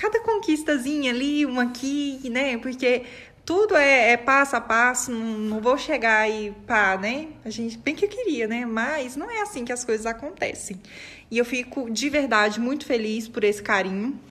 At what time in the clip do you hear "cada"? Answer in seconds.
0.00-0.18